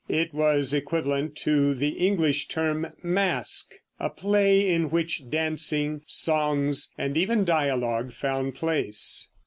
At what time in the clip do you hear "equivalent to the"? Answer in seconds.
0.73-1.89